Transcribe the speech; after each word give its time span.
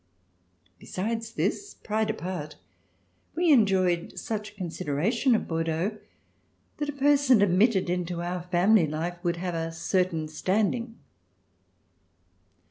Besides 0.79 1.33
this, 1.33 1.75
pride 1.75 2.09
apart, 2.09 2.55
we 3.35 3.51
enjoyed 3.51 4.17
such 4.17 4.55
considera 4.57 5.13
tion 5.13 5.35
at 5.35 5.47
Bordeaux 5.47 5.99
that 6.77 6.89
a 6.89 6.91
person 6.91 7.39
admitted 7.39 7.87
into 7.87 8.19
our 8.19 8.41
family 8.41 8.87
life 8.87 9.19
would 9.23 9.35
have 9.37 9.53
a 9.53 9.71
certain 9.71 10.27
standing. 10.27 10.97